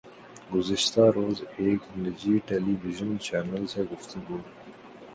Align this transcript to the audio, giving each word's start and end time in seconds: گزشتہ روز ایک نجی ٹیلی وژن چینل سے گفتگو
گزشتہ 0.53 1.03
روز 1.15 1.37
ایک 1.57 1.81
نجی 1.97 2.35
ٹیلی 2.47 2.75
وژن 2.83 3.11
چینل 3.25 3.63
سے 3.73 3.81
گفتگو 3.91 4.37